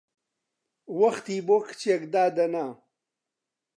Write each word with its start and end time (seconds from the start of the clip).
وەختی 0.99 1.39
بۆ 1.47 1.57
کچێک 1.67 2.01
دادەنا! 2.13 2.65